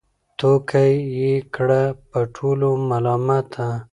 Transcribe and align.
توتکۍ 0.37 0.93
یې 1.19 1.33
کړه 1.55 1.81
په 2.09 2.19
ټولو 2.35 2.69
ملامته 2.89 3.67